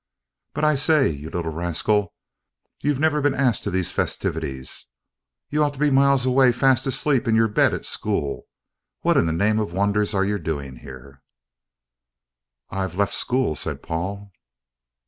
But, 0.55 0.63
I 0.63 0.73
say, 0.73 1.09
you 1.11 1.29
little 1.29 1.51
rascal, 1.51 2.15
you've 2.81 2.99
never 2.99 3.21
been 3.21 3.35
asked 3.35 3.63
to 3.65 3.69
these 3.69 3.91
festivities, 3.91 4.87
you 5.51 5.63
ought 5.63 5.75
to 5.75 5.79
be 5.79 5.91
miles 5.91 6.25
away, 6.25 6.51
fast 6.53 6.87
asleep 6.87 7.27
in 7.27 7.35
your 7.35 7.47
bed 7.47 7.71
at 7.75 7.85
school. 7.85 8.47
What 9.01 9.15
in 9.15 9.27
the 9.27 9.31
name 9.31 9.59
of 9.59 9.73
wonder 9.73 10.03
are 10.15 10.25
you 10.25 10.39
doing 10.39 10.77
here?" 10.77 11.21
"I've 12.71 12.95
left 12.95 13.13
school," 13.13 13.53
said 13.53 13.83
Paul. 13.83 14.31